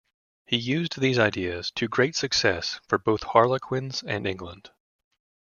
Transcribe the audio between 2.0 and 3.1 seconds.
success for